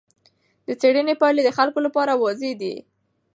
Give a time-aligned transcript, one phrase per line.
[0.67, 2.75] د څېړنې پایلې د خلکو لپاره واضح دي.